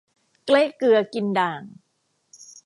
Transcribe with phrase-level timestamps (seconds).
[0.45, 1.61] ใกล้เกลือกินด่าง